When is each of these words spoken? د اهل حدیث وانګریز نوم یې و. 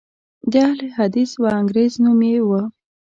د 0.51 0.53
اهل 0.67 0.81
حدیث 0.97 1.31
وانګریز 1.43 1.93
نوم 2.03 2.19
یې 2.31 2.39
و. 2.47 2.49